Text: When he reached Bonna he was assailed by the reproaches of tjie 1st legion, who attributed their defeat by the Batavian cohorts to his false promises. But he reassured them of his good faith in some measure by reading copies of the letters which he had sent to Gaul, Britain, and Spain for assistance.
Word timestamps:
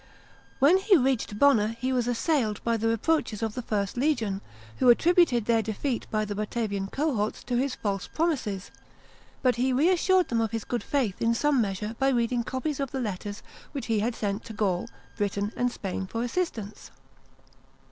When 0.57 0.79
he 0.79 0.97
reached 0.97 1.37
Bonna 1.37 1.75
he 1.79 1.93
was 1.93 2.07
assailed 2.07 2.63
by 2.63 2.75
the 2.75 2.87
reproaches 2.87 3.43
of 3.43 3.53
tjie 3.53 3.65
1st 3.67 3.97
legion, 3.97 4.41
who 4.77 4.89
attributed 4.89 5.45
their 5.45 5.61
defeat 5.61 6.07
by 6.09 6.25
the 6.25 6.33
Batavian 6.33 6.87
cohorts 6.87 7.43
to 7.43 7.55
his 7.57 7.75
false 7.75 8.07
promises. 8.07 8.71
But 9.43 9.57
he 9.57 9.71
reassured 9.71 10.29
them 10.29 10.41
of 10.41 10.49
his 10.49 10.63
good 10.65 10.81
faith 10.81 11.21
in 11.21 11.35
some 11.35 11.61
measure 11.61 11.95
by 11.99 12.09
reading 12.09 12.41
copies 12.43 12.79
of 12.79 12.89
the 12.89 12.99
letters 12.99 13.43
which 13.73 13.85
he 13.85 13.99
had 13.99 14.15
sent 14.15 14.43
to 14.45 14.53
Gaul, 14.53 14.89
Britain, 15.17 15.53
and 15.55 15.71
Spain 15.71 16.07
for 16.07 16.23
assistance. 16.23 16.89